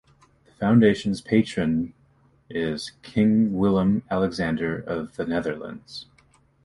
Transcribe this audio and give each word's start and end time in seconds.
The 0.47 0.51
Foundation's 0.53 1.21
patron 1.21 1.93
is 2.49 2.93
King 3.03 3.53
Willem-Alexander 3.55 4.79
of 4.79 5.15
the 5.15 5.27
Netherlands. 5.27 6.07